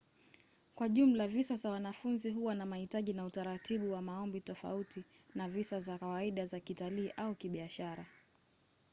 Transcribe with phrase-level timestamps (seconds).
[0.75, 5.03] kwa jumla visa za wanafunzi huwa na mahitaji na utaratibu wa maombi tofauti
[5.35, 8.05] na visa za kawaida za kitalii au kibiashara